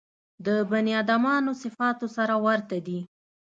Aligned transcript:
د 0.45 0.47
بني 0.69 0.93
ادمانو 1.01 1.51
صفاتو 1.61 2.05
سره 2.15 2.35
ورته 2.45 2.77
دي. 2.87 2.99